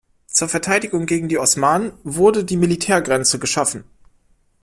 [0.25, 3.83] Zur Verteidigung gegen die Osmanen wurde die Militärgrenze geschaffen.